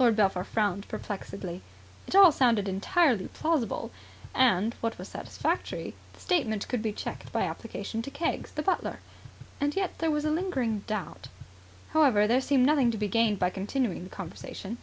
Lord 0.00 0.16
Belpher 0.16 0.42
frowned 0.42 0.88
perplexedly. 0.88 1.62
It 2.08 2.16
all 2.16 2.32
sounded 2.32 2.66
entirely 2.68 3.28
plausible. 3.28 3.92
And, 4.34 4.74
what 4.80 4.98
was 4.98 5.06
satisfactory, 5.06 5.94
the 6.12 6.18
statement 6.18 6.66
could 6.66 6.82
be 6.82 6.90
checked 6.92 7.30
by 7.30 7.42
application 7.42 8.02
to 8.02 8.10
Keggs, 8.10 8.50
the 8.50 8.62
butler. 8.64 8.98
And 9.60 9.76
yet 9.76 9.98
there 9.98 10.10
was 10.10 10.24
a 10.24 10.30
lingering 10.32 10.80
doubt. 10.88 11.28
However, 11.92 12.26
there 12.26 12.40
seemed 12.40 12.66
nothing 12.66 12.90
to 12.90 12.98
be 12.98 13.06
gained 13.06 13.38
by 13.38 13.50
continuing 13.50 14.02
the 14.02 14.10
conversation. 14.10 14.78